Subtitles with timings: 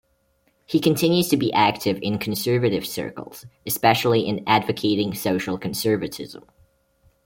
[0.65, 6.43] He continues to be active in conservative circles, especially in advocating social conservatism.